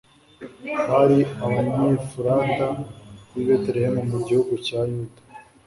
bari 0.89 1.19
abanyefurata 1.45 2.67
b'i 3.31 3.43
betelehemu 3.47 4.01
mu 4.11 4.19
gihugu 4.27 4.53
cya 4.65 4.79
yuda 4.91 5.21